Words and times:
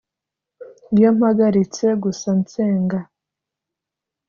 iyo 0.95 1.09
mpagaritse 1.17 1.85
gusa 2.03 2.29
nsenga. 2.39 2.99